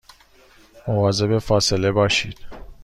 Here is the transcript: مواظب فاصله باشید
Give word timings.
مواظب 0.87 1.37
فاصله 1.39 1.91
باشید 1.91 2.37